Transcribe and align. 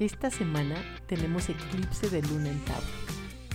Esta 0.00 0.30
semana 0.30 0.76
tenemos 1.08 1.48
eclipse 1.48 2.08
de 2.08 2.22
luna 2.22 2.50
en 2.50 2.60
Tauro. 2.60 2.86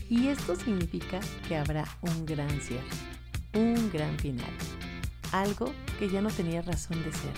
Y 0.10 0.28
esto 0.28 0.58
significa 0.58 1.22
que 1.47 1.56
habrá 1.56 1.88
un 2.02 2.26
gran 2.26 2.50
cierre, 2.60 2.84
un 3.54 3.90
gran 3.94 4.20
final. 4.20 4.52
Algo 5.32 5.74
que 5.98 6.10
ya 6.10 6.21
no 6.21 6.29
tenía 6.29 6.62
razón 6.62 7.02
de 7.02 7.14
ser 7.14 7.34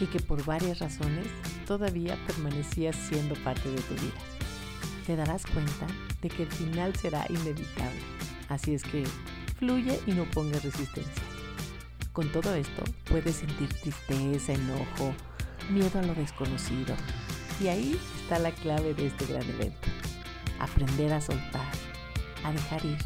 y 0.00 0.06
que 0.06 0.20
por 0.20 0.44
varias 0.44 0.80
razones 0.80 1.26
todavía 1.66 2.18
permanecía 2.26 2.92
siendo 2.92 3.34
parte 3.36 3.70
de 3.70 3.80
tu 3.80 3.94
vida. 3.94 4.20
Te 5.06 5.16
darás 5.16 5.46
cuenta 5.46 5.86
de 6.20 6.28
que 6.28 6.42
el 6.42 6.52
final 6.52 6.94
será 6.96 7.24
inevitable. 7.30 8.02
Así 8.50 8.74
es 8.74 8.82
que 8.82 9.04
fluye 9.58 9.98
y 10.06 10.12
no 10.12 10.24
pongas 10.24 10.62
resistencia. 10.62 11.22
Con 12.12 12.30
todo 12.32 12.54
esto 12.54 12.84
puedes 13.08 13.36
sentir 13.36 13.68
tristeza, 13.68 14.52
enojo, 14.52 15.14
miedo 15.70 15.98
a 15.98 16.02
lo 16.02 16.14
desconocido, 16.14 16.94
y 17.60 17.68
ahí 17.68 18.00
está 18.22 18.38
la 18.38 18.50
clave 18.52 18.94
de 18.94 19.06
este 19.06 19.26
gran 19.26 19.42
evento. 19.42 19.88
Aprender 20.58 21.12
a 21.12 21.20
soltar, 21.20 21.70
a 22.44 22.52
dejar 22.52 22.84
ir 22.84 22.98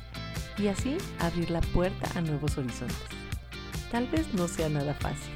y 0.59 0.69
así 0.69 0.97
abrir 1.19 1.51
la 1.51 1.61
puerta 1.61 2.09
a 2.17 2.21
nuevos 2.21 2.57
horizontes. 2.57 2.97
Tal 3.91 4.07
vez 4.09 4.33
no 4.35 4.49
sea 4.49 4.69
nada 4.69 4.95
fácil, 4.95 5.33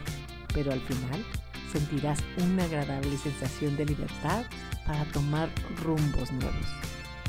pero 0.55 0.73
al 0.73 0.81
final 0.81 1.25
sentirás 1.73 2.21
una 2.39 2.65
agradable 2.65 3.17
sensación 3.19 3.77
de 3.77 3.87
libertad 3.87 4.45
para 4.87 5.05
tomar 5.07 5.49
rumbos 5.83 6.33
nuevos. 6.33 6.67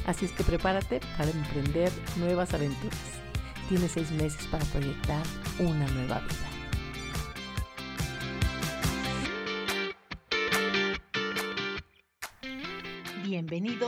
Así 0.06 0.26
es 0.26 0.32
que 0.32 0.44
prepárate 0.44 1.02
para 1.18 1.30
emprender 1.30 1.92
nuevas 2.18 2.54
aventuras. 2.54 3.00
Tienes 3.68 3.92
seis 3.92 4.12
meses 4.12 4.48
para 4.48 4.66
proyectar 4.66 5.24
una 5.60 5.88
nueva 5.88 6.20
vida. 6.20 6.59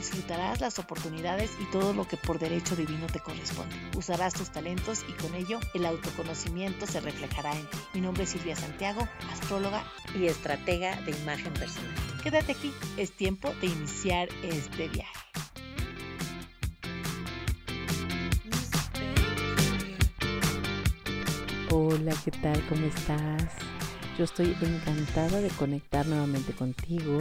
Disfrutarás 0.00 0.62
las 0.62 0.78
oportunidades 0.78 1.50
y 1.60 1.66
todo 1.66 1.92
lo 1.92 2.08
que 2.08 2.16
por 2.16 2.38
derecho 2.38 2.74
divino 2.74 3.06
te 3.06 3.20
corresponde. 3.20 3.76
Usarás 3.98 4.32
tus 4.32 4.48
talentos 4.48 5.04
y 5.06 5.12
con 5.12 5.34
ello 5.34 5.60
el 5.74 5.84
autoconocimiento 5.84 6.86
se 6.86 7.00
reflejará 7.00 7.52
en 7.52 7.68
ti. 7.68 7.76
Mi 7.92 8.00
nombre 8.00 8.22
es 8.22 8.30
Silvia 8.30 8.56
Santiago, 8.56 9.06
astróloga 9.30 9.84
y 10.18 10.24
estratega 10.24 10.96
de 11.02 11.10
imagen 11.10 11.52
personal. 11.52 11.94
Quédate 12.22 12.52
aquí, 12.52 12.72
es 12.96 13.12
tiempo 13.12 13.52
de 13.60 13.66
iniciar 13.66 14.30
este 14.42 14.88
viaje. 14.88 15.20
Hola, 21.70 22.14
¿qué 22.24 22.30
tal? 22.30 22.66
¿Cómo 22.70 22.86
estás? 22.86 23.52
Yo 24.16 24.24
estoy 24.24 24.56
encantada 24.62 25.42
de 25.42 25.50
conectar 25.50 26.06
nuevamente 26.06 26.54
contigo 26.54 27.18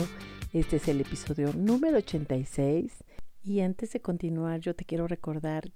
este 0.53 0.77
es 0.77 0.87
el 0.87 1.01
episodio 1.01 1.53
número 1.53 1.97
86 1.97 3.03
y 3.43 3.59
antes 3.59 3.93
de 3.93 4.01
continuar 4.01 4.59
yo 4.59 4.75
te 4.75 4.83
quiero 4.83 5.07
recordar 5.07 5.71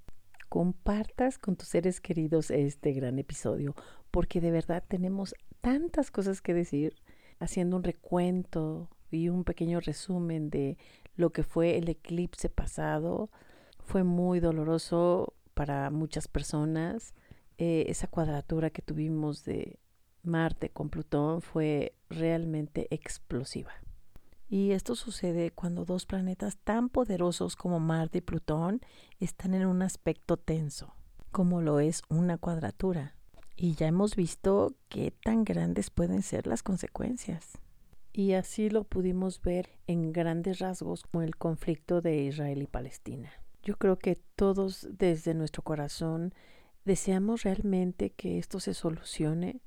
compartas 0.48 1.38
con 1.38 1.56
tus 1.56 1.68
seres 1.68 2.00
queridos 2.00 2.50
este 2.50 2.92
gran 2.92 3.18
episodio 3.18 3.74
porque 4.10 4.40
de 4.40 4.50
verdad 4.50 4.82
tenemos 4.86 5.34
tantas 5.60 6.10
cosas 6.10 6.40
que 6.40 6.54
decir 6.54 6.96
haciendo 7.38 7.76
un 7.76 7.84
recuento 7.84 8.88
y 9.10 9.28
un 9.28 9.44
pequeño 9.44 9.80
resumen 9.80 10.50
de 10.50 10.76
lo 11.16 11.30
que 11.30 11.44
fue 11.44 11.78
el 11.78 11.88
eclipse 11.88 12.48
pasado. 12.48 13.30
Fue 13.80 14.02
muy 14.02 14.40
doloroso 14.40 15.34
para 15.54 15.90
muchas 15.90 16.26
personas. 16.26 17.14
Eh, 17.58 17.84
esa 17.88 18.08
cuadratura 18.08 18.70
que 18.70 18.82
tuvimos 18.82 19.44
de 19.44 19.78
Marte 20.22 20.70
con 20.70 20.90
Plutón 20.90 21.42
fue 21.42 21.94
realmente 22.08 22.88
explosiva. 22.90 23.72
Y 24.54 24.70
esto 24.70 24.94
sucede 24.94 25.50
cuando 25.50 25.84
dos 25.84 26.06
planetas 26.06 26.58
tan 26.58 26.88
poderosos 26.88 27.56
como 27.56 27.80
Marte 27.80 28.18
y 28.18 28.20
Plutón 28.20 28.82
están 29.18 29.52
en 29.52 29.66
un 29.66 29.82
aspecto 29.82 30.36
tenso, 30.36 30.94
como 31.32 31.60
lo 31.60 31.80
es 31.80 32.02
una 32.08 32.38
cuadratura. 32.38 33.16
Y 33.56 33.74
ya 33.74 33.88
hemos 33.88 34.14
visto 34.14 34.76
qué 34.88 35.10
tan 35.10 35.42
grandes 35.42 35.90
pueden 35.90 36.22
ser 36.22 36.46
las 36.46 36.62
consecuencias. 36.62 37.58
Y 38.12 38.34
así 38.34 38.70
lo 38.70 38.84
pudimos 38.84 39.42
ver 39.42 39.70
en 39.88 40.12
grandes 40.12 40.60
rasgos 40.60 41.02
con 41.02 41.24
el 41.24 41.34
conflicto 41.34 42.00
de 42.00 42.22
Israel 42.22 42.62
y 42.62 42.68
Palestina. 42.68 43.32
Yo 43.64 43.76
creo 43.76 43.98
que 43.98 44.20
todos 44.36 44.86
desde 44.88 45.34
nuestro 45.34 45.64
corazón 45.64 46.32
deseamos 46.84 47.42
realmente 47.42 48.10
que 48.10 48.38
esto 48.38 48.60
se 48.60 48.72
solucione 48.74 49.62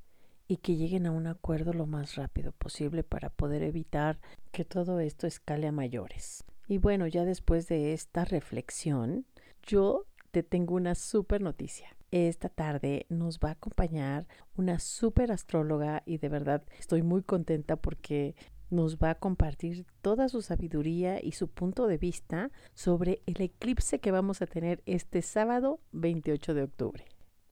y 0.47 0.57
que 0.57 0.75
lleguen 0.75 1.05
a 1.05 1.11
un 1.11 1.27
acuerdo 1.27 1.73
lo 1.73 1.85
más 1.85 2.15
rápido 2.15 2.51
posible 2.51 3.03
para 3.03 3.29
poder 3.29 3.63
evitar 3.63 4.19
que 4.51 4.65
todo 4.65 4.99
esto 4.99 5.27
escale 5.27 5.67
a 5.67 5.71
mayores. 5.71 6.43
Y 6.67 6.77
bueno, 6.77 7.07
ya 7.07 7.25
después 7.25 7.67
de 7.67 7.93
esta 7.93 8.25
reflexión, 8.25 9.25
yo 9.63 10.05
te 10.31 10.43
tengo 10.43 10.75
una 10.75 10.95
súper 10.95 11.41
noticia. 11.41 11.95
Esta 12.11 12.49
tarde 12.49 13.05
nos 13.09 13.39
va 13.39 13.49
a 13.49 13.53
acompañar 13.53 14.27
una 14.55 14.79
súper 14.79 15.31
astróloga 15.31 16.03
y 16.05 16.17
de 16.17 16.29
verdad 16.29 16.63
estoy 16.79 17.03
muy 17.03 17.21
contenta 17.21 17.75
porque 17.75 18.35
nos 18.69 18.97
va 18.97 19.11
a 19.11 19.15
compartir 19.15 19.85
toda 20.01 20.29
su 20.29 20.41
sabiduría 20.41 21.23
y 21.23 21.33
su 21.33 21.47
punto 21.47 21.87
de 21.87 21.97
vista 21.97 22.51
sobre 22.73 23.21
el 23.25 23.41
eclipse 23.41 23.99
que 23.99 24.11
vamos 24.11 24.41
a 24.41 24.47
tener 24.47 24.83
este 24.85 25.21
sábado 25.21 25.79
28 25.91 26.53
de 26.53 26.63
octubre. 26.63 27.05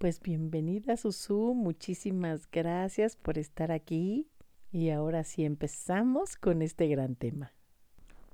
Pues 0.06 0.22
bienvenida 0.22 0.98
Susu, 0.98 1.56
muchísimas 1.56 2.48
gracias 2.52 3.16
por 3.16 3.40
estar 3.40 3.72
aquí 3.72 4.28
y 4.72 4.92
ahora 4.92 5.24
sí 5.24 5.44
empezamos 5.44 6.36
con 6.36 6.62
este 6.62 6.88
gran 6.88 7.16
tema. 7.16 7.54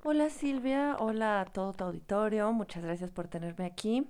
Hola 0.03 0.29
Silvia, 0.29 0.97
hola 0.99 1.39
a 1.39 1.45
todo 1.45 1.71
tu 1.71 1.85
auditorio, 1.85 2.51
muchas 2.51 2.83
gracias 2.83 3.09
por 3.09 3.29
tenerme 3.29 3.63
aquí. 3.63 4.05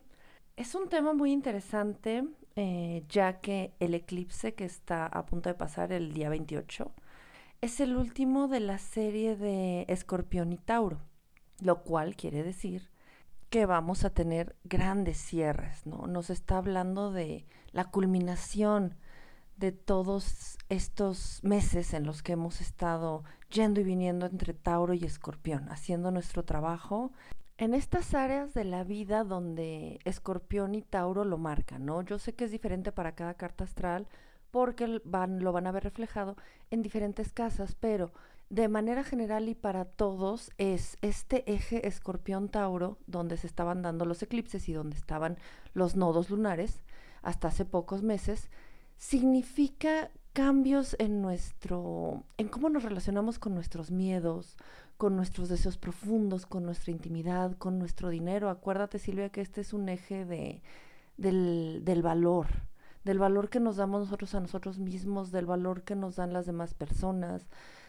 Es 0.58 0.74
un 0.74 0.90
tema 0.90 1.14
muy 1.14 1.32
interesante 1.32 2.24
eh, 2.56 3.04
ya 3.08 3.42
que 3.42 3.76
el 3.80 3.94
eclipse 3.94 4.56
que 4.56 4.66
está 4.66 5.06
a 5.06 5.28
punto 5.28 5.48
de 5.48 5.54
pasar 5.54 5.94
el 5.94 6.14
día 6.14 6.30
28 6.30 6.92
es 7.62 7.80
el 7.80 7.96
último 7.96 8.48
de 8.48 8.60
la 8.60 8.80
serie 8.80 9.36
de 9.36 9.86
Escorpión 9.88 10.52
y 10.52 10.58
Tauro, 10.58 11.00
lo 11.62 11.84
cual 11.84 12.16
quiere 12.16 12.42
decir 12.42 12.91
que 13.52 13.66
vamos 13.66 14.06
a 14.06 14.10
tener 14.10 14.56
grandes 14.64 15.18
cierres, 15.18 15.86
¿no? 15.86 16.08
Nos 16.08 16.30
está 16.30 16.58
hablando 16.58 17.12
de 17.12 17.46
la 17.74 17.84
culminación 17.92 18.96
de 19.58 19.74
todos 19.74 20.58
estos 20.70 21.44
meses 21.44 21.94
en 21.94 22.06
los 22.06 22.24
que 22.24 22.32
hemos 22.32 22.62
estado 22.62 23.26
yendo 23.50 23.82
y 23.82 23.84
viniendo 23.84 24.26
entre 24.26 24.54
Tauro 24.54 24.94
y 24.94 25.04
Escorpión, 25.04 25.70
haciendo 25.70 26.12
nuestro 26.12 26.46
trabajo 26.46 27.12
en 27.58 27.74
estas 27.74 28.14
áreas 28.14 28.54
de 28.54 28.64
la 28.64 28.86
vida 28.86 29.26
donde 29.26 30.00
Escorpión 30.06 30.74
y 30.74 30.82
Tauro 30.82 31.26
lo 31.26 31.38
marcan, 31.38 31.86
¿no? 31.86 32.04
Yo 32.04 32.20
sé 32.20 32.34
que 32.34 32.46
es 32.46 32.52
diferente 32.52 32.94
para 32.94 33.16
cada 33.16 33.34
carta 33.34 33.66
astral 33.66 34.08
porque 34.50 35.02
van, 35.04 35.44
lo 35.44 35.52
van 35.52 35.68
a 35.68 35.72
ver 35.74 35.84
reflejado 35.84 36.38
en 36.70 36.82
diferentes 36.82 37.34
casas, 37.34 37.76
pero 37.76 38.14
de 38.52 38.68
manera 38.68 39.06
general 39.06 39.48
y 39.48 39.56
para 39.56 39.86
todos 39.86 40.52
es 40.58 40.98
este 41.02 41.50
eje 41.50 41.88
escorpión-tauro 41.88 42.98
donde 43.08 43.38
se 43.38 43.48
estaban 43.48 43.82
dando 43.82 44.03
los 44.03 44.22
eclipses 44.22 44.68
y 44.68 44.74
donde 44.74 44.98
estaban 44.98 45.38
los 45.74 45.96
nodos 45.96 46.30
lunares 46.30 46.84
hasta 47.22 47.48
hace 47.48 47.64
pocos 47.64 48.03
meses, 48.03 48.50
significa 48.98 50.12
cambios 50.34 50.98
en 51.00 51.22
nuestro, 51.22 52.26
en 52.38 52.50
cómo 52.50 52.70
nos 52.70 52.84
relacionamos 52.84 53.40
con 53.40 53.56
nuestros 53.56 53.90
miedos, 53.90 54.58
con 54.97 55.16
nuestros 55.16 55.47
deseos 55.47 55.78
profundos, 55.78 56.46
con 56.46 56.66
nuestra 56.66 56.92
intimidad, 56.92 57.56
con 57.58 57.80
nuestro 57.80 58.09
dinero. 58.09 58.50
Acuérdate, 58.50 59.00
Silvia, 59.00 59.30
que 59.30 59.40
este 59.40 59.62
es 59.62 59.72
un 59.72 59.88
eje 59.88 60.26
de, 60.26 60.62
del, 61.16 61.84
del 61.86 62.02
valor, 62.02 62.47
del 63.06 63.18
valor 63.18 63.50
que 63.50 63.62
nos 63.62 63.78
damos 63.78 64.02
nosotros 64.02 64.36
a 64.36 64.42
nosotros 64.42 64.78
mismos, 64.78 65.32
del 65.32 65.46
valor 65.46 65.84
que 65.84 65.96
nos 65.96 66.18
dan 66.18 66.34
las 66.34 66.46
demás 66.46 66.74
personas, 66.74 67.47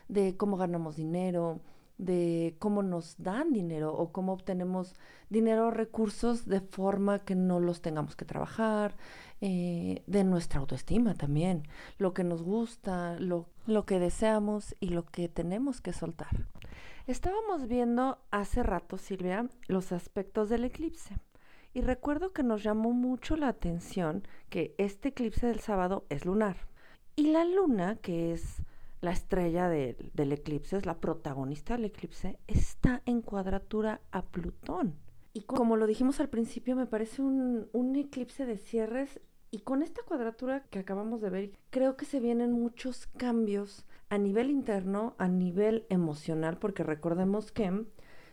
de 0.08 0.37
cómo 0.37 0.56
ganamos 0.56 0.96
dinero, 0.96 1.60
de 1.99 2.56
cómo 2.58 2.82
nos 2.82 3.14
dan 3.19 3.52
dinero 3.52 3.94
o 3.94 4.12
cómo 4.12 4.32
obtenemos 4.32 4.94
dinero 5.31 5.69
o 5.69 5.70
recursos 5.70 6.46
de 6.46 6.60
forma 6.60 7.20
que 7.20 7.34
no 7.34 7.60
los 7.60 7.81
tengamos 7.81 8.16
que 8.16 8.25
trabajar, 8.25 8.96
eh, 9.40 10.02
de 10.06 10.25
nuestra 10.25 10.60
autoestima 10.60 11.14
también, 11.14 11.64
lo 11.99 12.14
que 12.14 12.25
nos 12.25 12.43
gusta, 12.43 13.19
lo, 13.19 13.46
lo 13.66 13.84
que 13.87 13.99
deseamos 13.99 14.76
y 14.81 14.88
lo 14.88 15.04
que 15.04 15.28
tenemos 15.28 15.81
que 15.81 15.93
soltar. 15.93 16.46
Estábamos 17.06 17.66
viendo 17.66 18.19
hace 18.31 18.62
rato, 18.62 18.98
Silvia, 18.98 19.48
los 19.66 19.90
aspectos 19.90 20.48
del 20.48 20.64
eclipse. 20.64 21.16
Y 21.75 21.81
recuerdo 21.81 22.32
que 22.32 22.43
nos 22.43 22.62
llamó 22.62 22.93
mucho 22.93 23.37
la 23.37 23.48
atención 23.48 24.26
que 24.50 24.75
este 24.78 25.08
eclipse 25.08 25.46
del 25.46 25.58
sábado 25.58 26.05
es 26.10 26.25
lunar. 26.25 26.69
Y 27.16 27.32
la 27.32 27.44
luna, 27.44 27.96
que 27.96 28.32
es 28.32 28.62
la 29.02 29.10
estrella 29.10 29.69
del 29.69 30.32
eclipse, 30.32 30.76
es 30.78 30.87
la 30.87 31.00
protagonista 31.00 31.75
del 31.75 31.87
eclipse, 31.87 32.38
está 32.46 33.02
en 33.04 33.20
cuadratura 33.20 34.00
a 34.12 34.22
Plutón. 34.22 34.94
Y 35.34 35.43
como 35.43 35.76
lo 35.76 35.87
dijimos 35.87 36.20
al 36.20 36.28
principio, 36.28 36.76
me 36.76 36.87
parece 36.87 37.20
un, 37.20 37.69
un 37.72 37.96
eclipse 37.96 38.46
de 38.46 38.58
cierres 38.58 39.20
y 39.50 39.58
con 39.58 39.82
esta 39.82 40.02
cuadratura 40.04 40.62
que 40.70 40.78
acabamos 40.78 41.20
de 41.20 41.31
ver, 41.31 41.50
creo 41.70 41.96
que 41.96 42.06
se 42.06 42.20
vienen 42.20 42.52
muchos 42.52 43.08
cambios 43.19 43.84
a 44.08 44.19
nivel 44.19 44.50
interno, 44.50 45.14
a 45.19 45.28
nivel 45.28 45.84
emocional, 45.90 46.56
porque 46.58 46.84
recordemos 46.84 47.50
que 47.50 47.84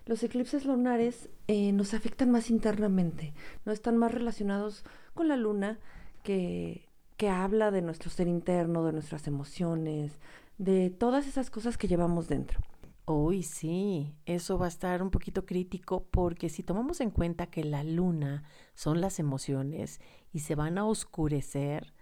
los 0.06 0.24
eclipses 0.24 0.66
lunares 0.66 1.30
eh, 1.48 1.72
nos 1.72 1.94
afectan 1.94 2.32
más 2.32 2.50
internamente, 2.50 3.34
no 3.66 3.72
están 3.72 3.98
más 3.98 4.14
relacionados 4.14 4.86
con 5.14 5.28
la 5.28 5.36
luna 5.36 5.80
que, 6.24 6.88
que 7.18 7.30
habla 7.30 7.70
de 7.72 7.82
nuestro 7.82 8.10
ser 8.10 8.28
interno, 8.28 8.86
de 8.86 8.94
nuestras 8.94 9.28
emociones, 9.28 10.20
de 10.60 10.90
todas 10.90 11.26
esas 11.26 11.50
cosas 11.50 11.78
que 11.78 11.88
llevamos 11.88 12.28
dentro. 12.28 12.60
Uy, 13.06 13.42
sí, 13.42 14.14
eso 14.26 14.60
va 14.60 14.66
a 14.66 14.70
estar 14.70 15.02
un 15.02 15.10
poquito 15.10 15.46
crítico 15.46 16.06
porque 16.12 16.50
si 16.50 16.62
tomamos 16.62 17.02
en 17.02 17.10
cuenta 17.10 17.48
que 17.48 17.64
la 17.64 17.84
luna 17.84 18.44
son 18.76 19.02
las 19.02 19.18
emociones 19.20 20.00
y 20.32 20.40
se 20.40 20.54
van 20.54 20.78
a 20.78 20.86
oscurecer, 20.86 21.94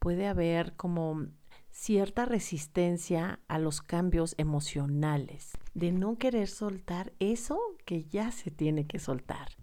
puede 0.00 0.26
haber 0.26 0.74
como 0.74 1.26
cierta 1.70 2.24
resistencia 2.24 3.40
a 3.46 3.58
los 3.58 3.82
cambios 3.82 4.34
emocionales, 4.38 5.52
de 5.74 5.92
no 5.92 6.16
querer 6.16 6.48
soltar 6.48 7.12
eso 7.20 7.60
que 7.84 8.04
ya 8.04 8.32
se 8.32 8.50
tiene 8.50 8.86
que 8.86 8.98
soltar. 8.98 9.57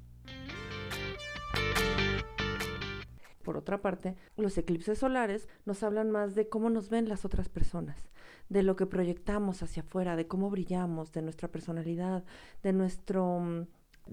Por 3.45 3.57
otra 3.57 3.79
parte, 3.79 4.15
los 4.37 4.57
eclipses 4.57 4.97
solares 4.97 5.47
nos 5.65 5.83
hablan 5.83 6.09
más 6.09 6.33
de 6.33 6.49
cómo 6.49 6.71
nos 6.71 6.89
ven 6.89 7.07
las 7.07 7.25
otras 7.25 7.47
personas, 7.47 8.09
de 8.49 8.63
lo 8.63 8.75
que 8.75 8.87
proyectamos 8.87 9.61
hacia 9.61 9.83
afuera, 9.83 10.15
de 10.15 10.25
cómo 10.25 10.49
brillamos, 10.49 11.11
de 11.11 11.21
nuestra 11.21 11.47
personalidad, 11.49 12.23
de 12.63 12.73
nuestro, 12.73 13.39
mm, 13.39 13.67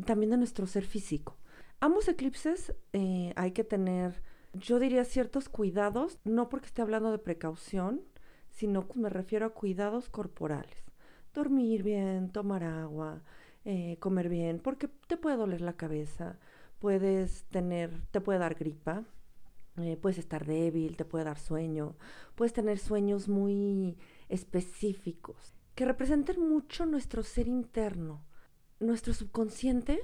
también 0.04 0.32
de 0.32 0.36
nuestro 0.36 0.66
ser 0.66 0.84
físico. 0.84 1.38
Ambos 1.80 2.08
eclipses 2.08 2.74
eh, 2.92 3.32
hay 3.34 3.52
que 3.52 3.64
tener, 3.64 4.22
yo 4.52 4.78
diría, 4.78 5.02
ciertos 5.06 5.48
cuidados, 5.48 6.18
no 6.24 6.50
porque 6.50 6.66
esté 6.66 6.82
hablando 6.82 7.10
de 7.10 7.18
precaución, 7.18 8.02
sino 8.50 8.86
que 8.86 8.98
me 8.98 9.08
refiero 9.08 9.46
a 9.46 9.54
cuidados 9.54 10.10
corporales. 10.10 10.84
Dormir 11.32 11.82
bien, 11.82 12.28
tomar 12.28 12.64
agua, 12.64 13.22
eh, 13.64 13.96
comer 13.98 14.28
bien, 14.28 14.58
porque 14.58 14.88
te 15.06 15.16
puede 15.16 15.36
doler 15.36 15.62
la 15.62 15.72
cabeza, 15.72 16.38
puedes 16.82 17.44
tener, 17.44 17.92
te 18.10 18.20
puede 18.20 18.40
dar 18.40 18.56
gripa, 18.56 19.04
eh, 19.78 19.96
puedes 19.96 20.18
estar 20.18 20.44
débil, 20.44 20.96
te 20.96 21.04
puede 21.04 21.24
dar 21.24 21.38
sueño, 21.38 21.96
puedes 22.34 22.52
tener 22.52 22.78
sueños 22.78 23.28
muy 23.28 23.96
específicos 24.28 25.54
que 25.74 25.84
representen 25.84 26.40
mucho 26.40 26.84
nuestro 26.86 27.22
ser 27.22 27.48
interno, 27.48 28.24
nuestro 28.80 29.14
subconsciente 29.14 30.00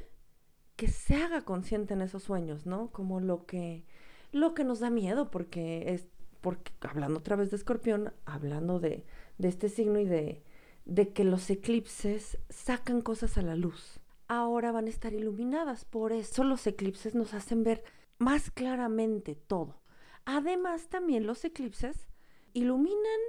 que 0.76 0.88
se 0.88 1.16
haga 1.16 1.42
consciente 1.42 1.94
en 1.94 2.02
esos 2.02 2.22
sueños, 2.22 2.64
¿no? 2.64 2.90
Como 2.92 3.20
lo 3.20 3.44
que 3.46 3.84
lo 4.30 4.54
que 4.54 4.64
nos 4.64 4.80
da 4.80 4.90
miedo 4.90 5.30
porque 5.30 5.92
es 5.92 6.08
porque 6.40 6.72
hablando 6.80 7.18
otra 7.18 7.36
vez 7.36 7.50
de 7.50 7.56
Escorpión, 7.56 8.12
hablando 8.24 8.78
de, 8.78 9.04
de 9.38 9.48
este 9.48 9.68
signo 9.68 9.98
y 9.98 10.04
de, 10.04 10.44
de 10.84 11.12
que 11.12 11.24
los 11.24 11.50
eclipses 11.50 12.38
sacan 12.48 13.00
cosas 13.00 13.36
a 13.38 13.42
la 13.42 13.56
luz. 13.56 14.00
Ahora 14.28 14.72
van 14.72 14.86
a 14.86 14.90
estar 14.90 15.14
iluminadas, 15.14 15.84
por 15.84 16.12
eso 16.12 16.44
los 16.44 16.66
eclipses 16.66 17.14
nos 17.14 17.34
hacen 17.34 17.64
ver 17.64 17.82
más 18.18 18.50
claramente 18.50 19.34
todo. 19.34 19.80
Además, 20.24 20.88
también 20.88 21.26
los 21.26 21.44
eclipses 21.44 22.08
iluminan 22.52 23.20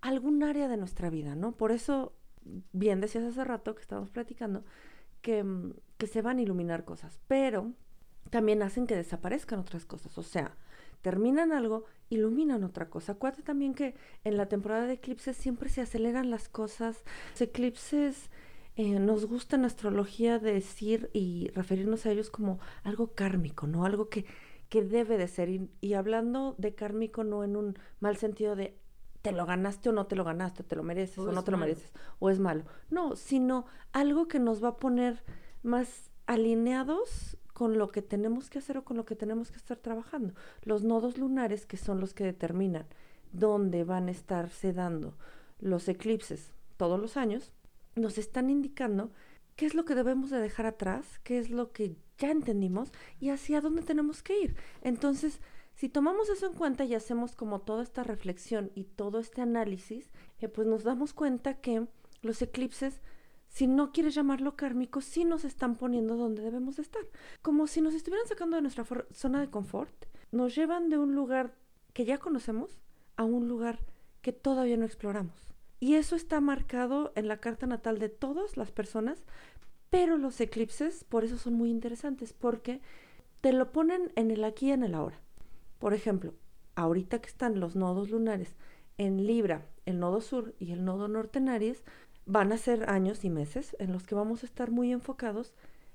algún 0.00 0.42
área 0.42 0.68
de 0.68 0.76
nuestra 0.76 1.08
vida, 1.08 1.34
¿no? 1.34 1.52
Por 1.52 1.72
eso, 1.72 2.14
bien 2.72 3.00
decías 3.00 3.24
hace 3.24 3.44
rato 3.44 3.74
que 3.74 3.82
estábamos 3.82 4.10
platicando, 4.10 4.64
que, 5.22 5.42
mm, 5.42 5.72
que 5.96 6.06
se 6.06 6.20
van 6.20 6.38
a 6.38 6.42
iluminar 6.42 6.84
cosas, 6.84 7.18
pero 7.28 7.72
también 8.30 8.62
hacen 8.62 8.86
que 8.86 8.96
desaparezcan 8.96 9.60
otras 9.60 9.86
cosas. 9.86 10.18
O 10.18 10.22
sea, 10.22 10.56
terminan 11.02 11.52
algo, 11.52 11.84
iluminan 12.08 12.64
otra 12.64 12.90
cosa. 12.90 13.12
Acuérdate 13.12 13.42
también 13.42 13.74
que 13.74 13.94
en 14.24 14.36
la 14.36 14.46
temporada 14.46 14.86
de 14.86 14.94
eclipses 14.94 15.36
siempre 15.36 15.68
se 15.68 15.80
aceleran 15.82 16.30
las 16.30 16.48
cosas. 16.48 17.04
Los 17.32 17.42
eclipses 17.42 18.30
eh, 18.76 18.98
nos 18.98 19.26
gusta 19.26 19.56
en 19.56 19.64
astrología 19.64 20.38
decir 20.38 21.10
y 21.12 21.48
referirnos 21.54 22.06
a 22.06 22.10
ellos 22.10 22.30
como 22.30 22.58
algo 22.82 23.14
kármico, 23.14 23.66
¿no? 23.66 23.84
Algo 23.84 24.08
que, 24.08 24.24
que 24.68 24.82
debe 24.82 25.16
de 25.16 25.28
ser. 25.28 25.48
Y, 25.80 25.94
hablando 25.94 26.56
de 26.58 26.74
kármico 26.74 27.22
no 27.22 27.44
en 27.44 27.56
un 27.56 27.78
mal 28.00 28.16
sentido 28.16 28.56
de 28.56 28.76
te 29.22 29.32
lo 29.32 29.46
ganaste 29.46 29.88
o 29.88 29.92
no 29.92 30.06
te 30.06 30.16
lo 30.16 30.24
ganaste, 30.24 30.64
te 30.64 30.76
lo 30.76 30.82
mereces 30.82 31.18
o, 31.18 31.32
no 31.32 31.44
te 31.44 31.50
lo 31.50 31.56
mereces, 31.56 31.92
o 32.18 32.30
es 32.30 32.40
malo. 32.40 32.64
No, 32.90 33.16
sino 33.16 33.64
algo 33.92 34.28
que 34.28 34.38
nos 34.38 34.62
va 34.62 34.68
a 34.68 34.76
poner 34.76 35.22
más 35.62 36.10
alineados 36.26 37.38
con 37.54 37.78
lo 37.78 37.88
que 37.88 38.02
tenemos 38.02 38.50
que 38.50 38.58
hacer 38.58 38.76
o 38.76 38.84
con 38.84 38.96
lo 38.96 39.04
que 39.04 39.14
tenemos 39.14 39.50
que 39.50 39.56
estar 39.56 39.78
trabajando. 39.78 40.34
Los 40.62 40.82
nodos 40.82 41.16
lunares, 41.16 41.64
que 41.64 41.76
son 41.76 42.00
los 42.00 42.12
que 42.12 42.24
determinan 42.24 42.86
dónde 43.32 43.84
van 43.84 44.08
a 44.08 44.10
estarse 44.10 44.72
dando 44.72 45.16
los 45.60 45.88
eclipses 45.88 46.52
todos 46.76 47.00
los 47.00 47.16
años, 47.16 47.52
nos 47.96 48.18
están 48.18 48.50
indicando 48.50 49.10
qué 49.56 49.66
es 49.66 49.74
lo 49.74 49.84
que 49.84 49.94
debemos 49.94 50.30
de 50.30 50.40
dejar 50.40 50.66
atrás, 50.66 51.20
qué 51.22 51.38
es 51.38 51.50
lo 51.50 51.72
que 51.72 51.96
ya 52.18 52.30
entendimos 52.30 52.92
y 53.20 53.30
hacia 53.30 53.60
dónde 53.60 53.82
tenemos 53.82 54.22
que 54.22 54.40
ir. 54.40 54.56
Entonces, 54.82 55.40
si 55.74 55.88
tomamos 55.88 56.28
eso 56.28 56.46
en 56.46 56.54
cuenta 56.54 56.84
y 56.84 56.94
hacemos 56.94 57.34
como 57.34 57.60
toda 57.60 57.82
esta 57.82 58.04
reflexión 58.04 58.70
y 58.74 58.84
todo 58.84 59.18
este 59.18 59.42
análisis, 59.42 60.10
eh, 60.38 60.48
pues 60.48 60.66
nos 60.66 60.84
damos 60.84 61.12
cuenta 61.12 61.60
que 61.60 61.86
los 62.22 62.40
eclipses, 62.42 63.00
si 63.48 63.66
no 63.66 63.92
quieres 63.92 64.14
llamarlo 64.14 64.56
kármico, 64.56 65.00
sí 65.00 65.24
nos 65.24 65.44
están 65.44 65.76
poniendo 65.76 66.16
donde 66.16 66.42
debemos 66.42 66.78
estar. 66.78 67.02
Como 67.42 67.66
si 67.66 67.80
nos 67.80 67.94
estuvieran 67.94 68.26
sacando 68.26 68.56
de 68.56 68.62
nuestra 68.62 68.86
zona 69.12 69.40
de 69.40 69.50
confort, 69.50 69.92
nos 70.30 70.54
llevan 70.54 70.88
de 70.88 70.98
un 70.98 71.14
lugar 71.14 71.54
que 71.92 72.04
ya 72.04 72.18
conocemos 72.18 72.80
a 73.16 73.24
un 73.24 73.48
lugar 73.48 73.78
que 74.22 74.32
todavía 74.32 74.76
no 74.76 74.84
exploramos. 74.84 75.53
Y 75.84 75.96
eso 75.96 76.16
está 76.16 76.40
marcado 76.40 77.12
en 77.14 77.28
la 77.28 77.36
carta 77.40 77.66
natal 77.66 77.98
de 77.98 78.08
todas 78.08 78.56
las 78.56 78.72
personas, 78.72 79.22
pero 79.90 80.16
los 80.16 80.40
eclipses 80.40 81.04
por 81.04 81.24
eso 81.24 81.36
son 81.36 81.52
muy 81.52 81.68
interesantes, 81.68 82.32
porque 82.32 82.80
te 83.42 83.52
lo 83.52 83.70
ponen 83.70 84.10
en 84.16 84.30
el 84.30 84.44
aquí 84.44 84.68
y 84.68 84.70
en 84.70 84.82
el 84.82 84.94
ahora. 84.94 85.20
Por 85.78 85.92
ejemplo, 85.92 86.32
ahorita 86.74 87.20
que 87.20 87.28
están 87.28 87.60
los 87.60 87.76
nodos 87.76 88.08
lunares 88.08 88.56
en 88.96 89.26
Libra, 89.26 89.66
el 89.84 90.00
nodo 90.00 90.22
sur 90.22 90.54
y 90.58 90.72
el 90.72 90.86
nodo 90.86 91.06
norte 91.06 91.38
en 91.38 91.50
Aries, 91.50 91.84
van 92.24 92.52
a 92.52 92.56
ser 92.56 92.88
años 92.88 93.22
y 93.22 93.28
meses 93.28 93.76
en 93.78 93.92
los 93.92 94.06
que 94.06 94.14
vamos 94.14 94.42
a 94.42 94.46
estar 94.46 94.70
muy 94.70 94.90
enfocados 94.90 95.52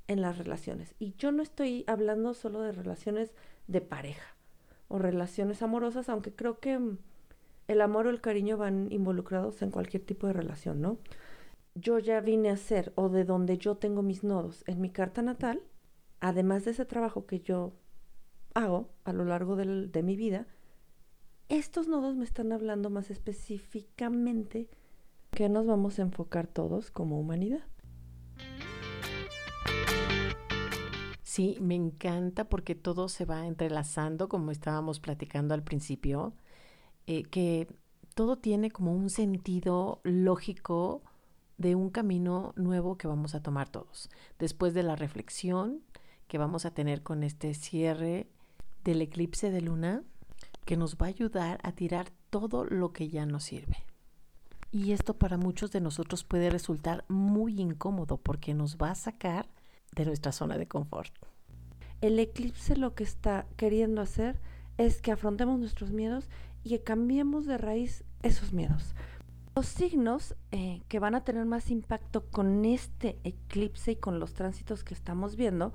en 0.08 0.22
las 0.22 0.38
relaciones. 0.38 0.94
Y 1.00 1.16
yo 1.18 1.32
no 1.32 1.42
estoy 1.42 1.84
hablando 1.88 2.36
solo 2.36 2.62
de 2.62 2.74
relaciones 2.74 3.34
de 3.66 3.82
pareja 3.82 4.36
o 4.88 5.00
relaciones 5.00 5.64
amorosas, 5.64 6.10
aunque 6.10 6.32
creo 6.32 6.60
que 6.60 6.78
mm, 6.78 7.00
el 7.70 7.82
amor 7.82 8.08
o 8.08 8.10
el 8.10 8.20
cariño 8.20 8.58
van 8.58 8.92
involucrados 8.92 9.62
en 9.62 9.70
cualquier 9.70 10.04
tipo 10.04 10.26
de 10.26 10.34
relación, 10.34 10.82
¿no? 10.82 10.98
Yo 11.76 12.00
ya 12.00 12.20
vine 12.20 12.50
a 12.50 12.58
ser, 12.58 12.92
o 12.96 13.10
de 13.10 13.26
donde 13.26 13.60
yo 13.60 13.78
tengo 13.78 14.02
mis 14.02 14.24
nodos 14.24 14.64
en 14.66 14.82
mi 14.82 14.90
carta 14.90 15.22
natal, 15.22 15.62
además 16.20 16.66
de 16.66 16.72
ese 16.72 16.86
trabajo 16.86 17.28
que 17.28 17.42
yo 17.42 17.74
hago 18.56 18.90
a 19.04 19.14
lo 19.14 19.24
largo 19.24 19.56
de 19.56 20.04
mi 20.04 20.16
vida, 20.16 20.48
estos 21.48 21.88
nodos 21.88 22.16
me 22.16 22.24
están 22.24 22.52
hablando 22.52 22.90
más 22.90 23.12
específicamente 23.12 24.68
que 25.30 25.48
nos 25.48 25.68
vamos 25.68 26.00
a 26.00 26.02
enfocar 26.02 26.48
todos 26.48 26.90
como 26.90 27.20
humanidad. 27.20 27.62
Sí, 31.22 31.56
me 31.62 31.76
encanta 31.76 32.50
porque 32.50 32.74
todo 32.74 33.10
se 33.10 33.26
va 33.26 33.46
entrelazando, 33.46 34.28
como 34.28 34.50
estábamos 34.50 35.00
platicando 35.00 35.54
al 35.54 35.64
principio. 35.64 36.34
Eh, 37.12 37.24
que 37.24 37.68
todo 38.14 38.38
tiene 38.38 38.70
como 38.70 38.94
un 38.94 39.10
sentido 39.10 40.00
lógico 40.04 41.02
de 41.58 41.74
un 41.74 41.90
camino 41.90 42.54
nuevo 42.56 43.00
que 43.00 43.08
vamos 43.08 43.34
a 43.34 43.42
tomar 43.42 43.68
todos. 43.68 44.12
Después 44.38 44.76
de 44.76 44.84
la 44.84 44.96
reflexión 44.96 45.82
que 46.28 46.38
vamos 46.38 46.68
a 46.68 46.72
tener 46.72 47.02
con 47.02 47.24
este 47.24 47.56
cierre 47.56 48.28
del 48.84 49.02
eclipse 49.02 49.50
de 49.50 49.62
luna, 49.62 50.04
que 50.66 50.78
nos 50.78 50.98
va 50.98 51.08
a 51.08 51.10
ayudar 51.10 51.60
a 51.64 51.72
tirar 51.72 52.12
todo 52.30 52.64
lo 52.64 52.94
que 52.94 53.10
ya 53.10 53.26
nos 53.26 53.46
sirve. 53.46 53.78
Y 54.72 54.92
esto 54.92 55.16
para 55.16 55.38
muchos 55.38 55.72
de 55.72 55.82
nosotros 55.82 56.24
puede 56.24 56.52
resultar 56.52 57.06
muy 57.08 57.60
incómodo 57.60 58.18
porque 58.18 58.54
nos 58.54 58.78
va 58.78 58.92
a 58.92 58.96
sacar 58.96 59.50
de 59.96 60.06
nuestra 60.06 60.32
zona 60.32 60.60
de 60.60 60.68
confort. 60.68 61.12
El 62.02 62.20
eclipse 62.20 62.76
lo 62.76 62.94
que 62.94 63.04
está 63.04 63.48
queriendo 63.58 64.00
hacer 64.00 64.40
es 64.78 65.02
que 65.02 65.12
afrontemos 65.12 65.60
nuestros 65.60 65.92
miedos 65.92 66.30
y 66.64 66.78
cambiemos 66.80 67.46
de 67.46 67.58
raíz 67.58 68.04
esos 68.24 68.54
miedos. 68.54 68.96
Los 69.56 69.68
signos 69.68 70.36
eh, 70.52 70.82
que 70.88 71.00
van 71.00 71.16
a 71.16 71.24
tener 71.24 71.46
más 71.46 71.70
impacto 71.70 72.26
con 72.30 72.64
este 72.66 73.20
eclipse 73.24 73.94
y 73.94 73.96
con 73.96 74.20
los 74.20 74.34
tránsitos 74.34 74.84
que 74.84 74.94
estamos 74.94 75.36
viendo 75.36 75.74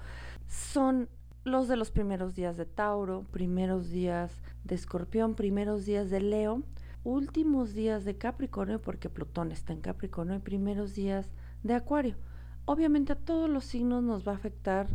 son 0.48 1.08
los 1.44 1.68
de 1.68 1.76
los 1.76 1.90
primeros 1.90 2.34
días 2.34 2.56
de 2.56 2.64
Tauro, 2.64 3.24
primeros 3.30 3.90
días 3.90 4.40
de 4.64 4.74
Escorpión, 4.74 5.34
primeros 5.34 5.84
días 5.84 6.08
de 6.08 6.20
Leo, 6.20 6.62
últimos 7.04 7.74
días 7.74 8.04
de 8.04 8.16
Capricornio, 8.16 8.80
porque 8.80 9.10
Plutón 9.10 9.52
está 9.52 9.74
en 9.74 9.82
Capricornio, 9.82 10.36
y 10.36 10.40
primeros 10.40 10.94
días 10.94 11.28
de 11.62 11.74
Acuario. 11.74 12.16
Obviamente 12.64 13.12
a 13.12 13.16
todos 13.16 13.50
los 13.50 13.64
signos 13.66 14.02
nos 14.02 14.26
va 14.26 14.32
a 14.32 14.36
afectar 14.36 14.88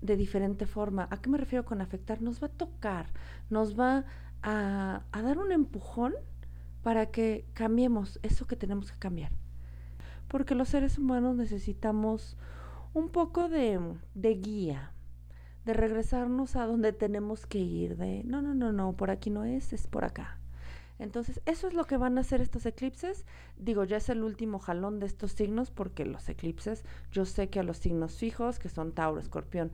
de 0.00 0.16
diferente 0.16 0.64
forma. 0.64 1.06
¿A 1.10 1.20
qué 1.20 1.28
me 1.28 1.36
refiero 1.36 1.66
con 1.66 1.82
afectar? 1.82 2.22
Nos 2.22 2.42
va 2.42 2.46
a 2.46 2.50
tocar, 2.50 3.06
nos 3.50 3.78
va 3.78 4.06
a, 4.42 5.02
dar 5.12 5.38
un 5.38 5.52
empujón 5.52 6.14
para 6.82 7.06
que 7.06 7.44
cambiemos 7.52 8.18
eso 8.22 8.46
que 8.46 8.56
tenemos 8.56 8.92
que 8.92 8.98
cambiar. 8.98 9.32
Porque 10.28 10.54
los 10.54 10.68
seres 10.68 10.98
humanos 10.98 11.36
necesitamos 11.36 12.36
un 12.94 13.08
poco 13.08 13.48
de, 13.48 13.80
de 14.14 14.34
guía, 14.34 14.92
de 15.64 15.74
regresarnos 15.74 16.56
a 16.56 16.66
donde 16.66 16.92
tenemos 16.92 17.46
que 17.46 17.58
ir, 17.58 17.96
de 17.96 18.22
no, 18.24 18.40
no, 18.40 18.54
no, 18.54 18.72
no, 18.72 18.92
por 18.94 19.10
aquí 19.10 19.30
no 19.30 19.44
es, 19.44 19.72
es 19.72 19.86
por 19.86 20.04
acá. 20.04 20.38
Entonces, 20.98 21.40
eso 21.46 21.66
es 21.66 21.72
lo 21.72 21.86
que 21.86 21.96
van 21.96 22.18
a 22.18 22.20
hacer 22.20 22.42
estos 22.42 22.66
eclipses. 22.66 23.24
Digo, 23.56 23.84
ya 23.84 23.96
es 23.96 24.10
el 24.10 24.22
último 24.22 24.58
jalón 24.58 25.00
de 25.00 25.06
estos 25.06 25.32
signos 25.32 25.70
porque 25.70 26.04
los 26.04 26.28
eclipses, 26.28 26.84
yo 27.10 27.24
sé 27.24 27.48
que 27.48 27.58
a 27.58 27.62
los 27.62 27.78
signos 27.78 28.18
fijos, 28.18 28.58
que 28.58 28.68
son 28.68 28.92
Tauro, 28.92 29.18
Escorpión, 29.18 29.72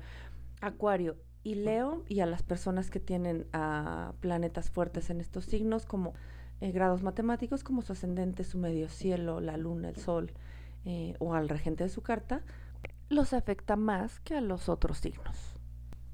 Acuario 0.60 1.16
y 1.46 1.54
Leo, 1.54 2.02
y 2.08 2.18
a 2.18 2.26
las 2.26 2.42
personas 2.42 2.90
que 2.90 2.98
tienen 2.98 3.46
planetas 4.18 4.68
fuertes 4.68 5.10
en 5.10 5.20
estos 5.20 5.44
signos, 5.44 5.86
como 5.86 6.12
eh, 6.60 6.72
grados 6.72 7.04
matemáticos, 7.04 7.62
como 7.62 7.82
su 7.82 7.92
ascendente, 7.92 8.42
su 8.42 8.58
medio 8.58 8.88
cielo, 8.88 9.38
la 9.38 9.56
luna, 9.56 9.90
el 9.90 9.94
sol, 9.94 10.32
eh, 10.84 11.14
o 11.20 11.34
al 11.34 11.48
regente 11.48 11.84
de 11.84 11.88
su 11.88 12.02
carta, 12.02 12.42
los 13.10 13.32
afecta 13.32 13.76
más 13.76 14.18
que 14.18 14.34
a 14.34 14.40
los 14.40 14.68
otros 14.68 14.98
signos. 14.98 15.54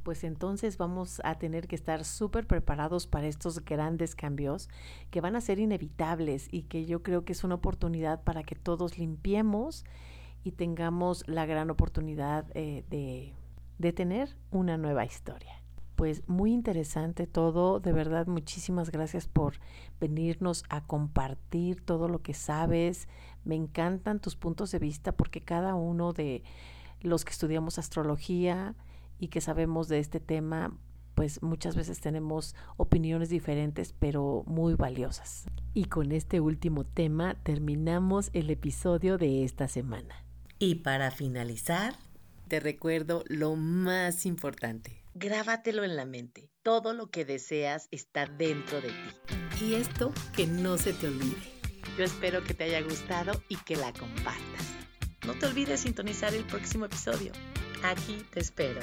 Pues 0.03 0.23
entonces 0.23 0.77
vamos 0.77 1.23
a 1.25 1.39
tener 1.39 1.67
que 1.67 1.77
estar 1.77 2.05
súper 2.05 2.47
preparados 2.47 3.07
para 3.07 3.27
estos 3.27 3.65
grandes 3.65 4.15
cambios 4.15 4.69
que 5.11 5.23
van 5.23 5.35
a 5.35 5.41
ser 5.41 5.59
inevitables 5.59 6.47
y 6.53 6.65
que 6.65 6.85
yo 6.85 7.03
creo 7.03 7.25
que 7.25 7.33
es 7.33 7.43
una 7.43 7.55
oportunidad 7.55 8.23
para 8.23 8.43
que 8.43 8.55
todos 8.55 8.99
limpiemos 8.99 9.87
y 10.45 10.53
tengamos 10.53 11.27
la 11.27 11.47
gran 11.47 11.71
oportunidad 11.71 12.45
eh, 12.55 12.85
de, 12.91 13.33
de 13.83 13.93
tener 13.93 14.35
una 14.51 14.79
nueva 14.79 15.05
historia. 15.05 15.63
Pues 15.95 16.27
muy 16.27 16.53
interesante 16.53 17.27
todo, 17.27 17.79
de 17.79 17.93
verdad 17.93 18.27
muchísimas 18.27 18.91
gracias 18.91 19.29
por 19.29 19.57
venirnos 20.01 20.65
a 20.71 20.87
compartir 20.87 21.85
todo 21.85 22.09
lo 22.09 22.23
que 22.23 22.33
sabes. 22.33 23.09
Me 23.45 23.57
encantan 23.57 24.21
tus 24.21 24.35
puntos 24.35 24.71
de 24.71 24.79
vista 24.79 25.13
porque 25.13 25.43
cada 25.43 25.75
uno 25.75 26.15
de 26.15 26.43
los 27.03 27.27
que 27.27 27.33
estudiamos 27.33 27.79
astrología, 27.79 28.75
y 29.23 29.29
que 29.29 29.41
sabemos 29.41 29.87
de 29.87 30.01
este 30.01 30.19
tema, 30.19 30.77
pues 31.15 31.45
muchas 31.45 31.77
veces 31.77 32.01
tenemos 32.01 32.57
opiniones 32.77 33.29
diferentes, 33.29 33.95
pero 33.97 34.43
muy 34.49 34.75
valiosas. 34.75 35.45
Y 35.75 35.85
con 35.85 36.11
este 36.11 36.41
último 36.41 36.83
tema 36.83 37.37
terminamos 37.45 38.31
el 38.33 38.51
episodio 38.51 39.19
de 39.19 39.45
esta 39.45 39.69
semana. 39.69 40.25
Y 40.59 40.75
para 40.75 41.13
finalizar, 41.13 41.95
te 42.53 42.61
recuerdo 42.61 43.25
lo 43.29 43.57
más 43.57 44.27
importante. 44.27 45.03
Grábatelo 45.15 45.85
en 45.85 45.97
la 45.97 46.05
mente. 46.05 46.51
Todo 46.63 46.93
lo 46.93 47.11
que 47.11 47.25
deseas 47.25 47.89
está 47.91 48.27
dentro 48.27 48.83
de 48.83 48.89
ti. 48.89 49.65
Y 49.65 49.75
esto 49.77 50.13
que 50.37 50.47
no 50.47 50.77
se 50.77 50.93
te 50.93 51.07
olvide. 51.07 51.41
Yo 51.97 52.05
espero 52.05 52.45
que 52.45 52.53
te 52.53 52.65
haya 52.65 52.83
gustado 52.83 53.43
y 53.49 53.57
que 53.57 53.77
la 53.77 53.91
compartas. 53.95 54.67
No 55.27 55.33
te 55.33 55.47
olvides 55.47 55.81
sintonizar 55.81 56.35
el 56.35 56.45
próximo 56.45 56.85
episodio. 56.85 57.33
Aquí 57.85 58.23
te 58.31 58.41
espero. 58.41 58.81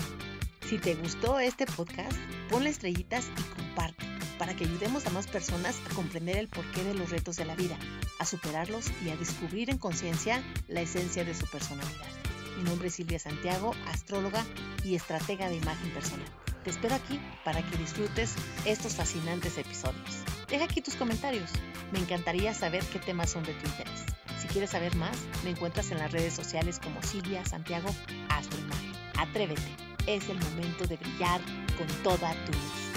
Si 0.67 0.79
te 0.79 0.95
gustó 0.95 1.37
este 1.39 1.67
podcast, 1.67 2.17
ponle 2.49 2.71
estrellitas 2.71 3.29
y 3.37 3.55
comparte 3.55 4.03
para 4.39 4.55
que 4.55 4.63
ayudemos 4.63 5.05
a 5.05 5.11
más 5.11 5.27
personas 5.27 5.79
a 5.85 5.93
comprender 5.93 6.37
el 6.37 6.47
porqué 6.47 6.83
de 6.83 6.95
los 6.95 7.11
retos 7.11 7.35
de 7.35 7.45
la 7.45 7.55
vida, 7.55 7.77
a 8.17 8.25
superarlos 8.25 8.87
y 9.05 9.11
a 9.11 9.15
descubrir 9.15 9.69
en 9.69 9.77
conciencia 9.77 10.41
la 10.67 10.81
esencia 10.81 11.23
de 11.23 11.35
su 11.35 11.45
personalidad. 11.45 12.28
Mi 12.59 12.65
nombre 12.65 12.89
es 12.89 12.95
Silvia 12.95 13.19
Santiago, 13.19 13.73
astróloga 13.87 14.45
y 14.83 14.95
estratega 14.95 15.47
de 15.47 15.55
imagen 15.55 15.91
personal. 15.91 16.27
Te 16.65 16.71
espero 16.71 16.93
aquí 16.93 17.17
para 17.45 17.61
que 17.61 17.77
disfrutes 17.77 18.35
estos 18.65 18.95
fascinantes 18.95 19.57
episodios. 19.57 20.23
Deja 20.49 20.65
aquí 20.65 20.81
tus 20.81 20.95
comentarios. 20.95 21.49
Me 21.93 21.99
encantaría 21.99 22.53
saber 22.53 22.83
qué 22.91 22.99
temas 22.99 23.29
son 23.29 23.43
de 23.43 23.53
tu 23.53 23.65
interés. 23.65 24.03
Si 24.41 24.49
quieres 24.49 24.71
saber 24.71 24.93
más, 24.97 25.17
me 25.45 25.51
encuentras 25.51 25.89
en 25.91 25.99
las 25.99 26.11
redes 26.11 26.33
sociales 26.33 26.81
como 26.83 27.01
Silvia 27.01 27.45
Santiago 27.45 27.95
Astroimagen. 28.27 28.91
Atrévete 29.17 29.75
es 30.05 30.27
el 30.27 30.37
momento 30.39 30.85
de 30.85 30.97
brillar 30.97 31.39
con 31.77 31.87
toda 32.03 32.33
tu 32.45 32.51
luz. 32.51 32.88